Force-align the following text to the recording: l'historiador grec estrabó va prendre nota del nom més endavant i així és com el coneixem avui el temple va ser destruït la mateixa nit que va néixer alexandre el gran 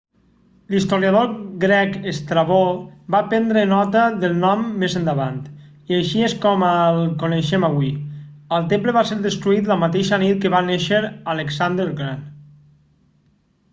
l'historiador 0.73 1.27
grec 1.63 1.97
estrabó 2.11 2.61
va 3.15 3.19
prendre 3.33 3.65
nota 3.73 4.05
del 4.23 4.33
nom 4.45 4.63
més 4.83 4.95
endavant 5.01 5.37
i 5.91 5.95
així 5.97 6.23
és 6.29 6.33
com 6.47 6.65
el 6.69 6.97
coneixem 7.25 7.67
avui 7.69 7.91
el 8.57 8.65
temple 8.73 8.95
va 8.97 9.03
ser 9.11 9.17
destruït 9.27 9.69
la 9.73 9.79
mateixa 9.83 10.19
nit 10.25 10.39
que 10.47 10.53
va 10.55 10.63
néixer 10.71 11.03
alexandre 11.37 11.87
el 11.89 11.93
gran 12.01 12.25